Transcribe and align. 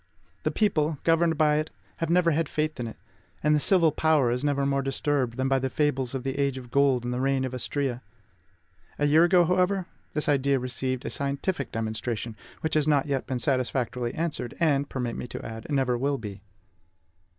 The 0.41 0.49
people, 0.49 0.97
governed 1.03 1.37
by 1.37 1.57
it, 1.57 1.69
never 2.09 2.31
have 2.31 2.35
had 2.35 2.49
faith 2.49 2.79
in 2.79 2.87
it; 2.87 2.95
and 3.43 3.53
the 3.53 3.59
civil 3.59 3.91
power 3.91 4.31
is 4.31 4.43
never 4.43 4.65
more 4.65 4.81
disturbed 4.81 5.37
than 5.37 5.47
by 5.47 5.59
the 5.59 5.69
fables 5.69 6.15
of 6.15 6.23
the 6.23 6.39
age 6.39 6.57
of 6.57 6.71
gold 6.71 7.03
and 7.03 7.13
the 7.13 7.19
reign 7.21 7.45
of 7.45 7.53
Astrea. 7.53 8.01
A 8.97 9.05
year 9.05 9.23
ago, 9.25 9.45
however, 9.45 9.85
this 10.15 10.27
idea 10.27 10.57
received 10.57 11.05
a 11.05 11.11
scientific 11.11 11.71
demonstration, 11.71 12.35
which 12.61 12.73
has 12.73 12.87
not 12.87 13.05
yet 13.05 13.27
been 13.27 13.37
satisfactorily 13.37 14.15
answered, 14.15 14.55
and, 14.59 14.89
permit 14.89 15.15
me 15.17 15.27
to 15.27 15.45
add, 15.45 15.67
never 15.69 15.95
will 15.99 16.17
be. 16.17 16.41